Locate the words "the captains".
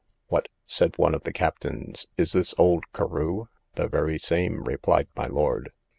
1.25-2.07